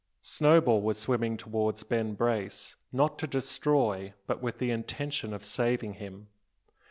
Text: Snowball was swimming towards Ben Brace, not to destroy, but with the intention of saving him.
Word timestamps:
Snowball 0.23 0.81
was 0.81 0.97
swimming 0.97 1.37
towards 1.37 1.83
Ben 1.83 2.15
Brace, 2.15 2.75
not 2.91 3.19
to 3.19 3.27
destroy, 3.27 4.13
but 4.25 4.41
with 4.41 4.57
the 4.57 4.71
intention 4.71 5.31
of 5.31 5.45
saving 5.45 5.93
him. 5.93 6.29